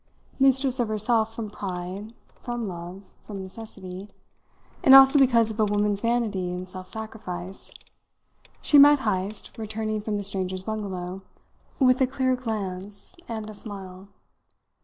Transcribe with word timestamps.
Mistress 0.39 0.79
of 0.79 0.87
herself 0.87 1.35
from 1.35 1.51
pride, 1.51 2.15
from 2.41 2.67
love, 2.67 3.03
from 3.23 3.39
necessity, 3.43 4.09
and 4.83 4.95
also 4.95 5.19
because 5.19 5.51
of 5.51 5.59
a 5.59 5.65
woman's 5.65 6.01
vanity 6.01 6.49
in 6.49 6.65
self 6.65 6.87
sacrifice, 6.87 7.69
she 8.63 8.79
met 8.79 9.01
Heyst, 9.01 9.55
returning 9.59 10.01
from 10.01 10.17
the 10.17 10.23
strangers' 10.23 10.63
bungalow, 10.63 11.21
with 11.77 12.01
a 12.01 12.07
clear 12.07 12.35
glance 12.35 13.13
and 13.29 13.47
a 13.47 13.53
smile. 13.53 14.07